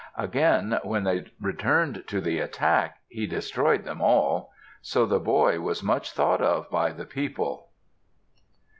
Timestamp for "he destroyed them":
3.07-4.01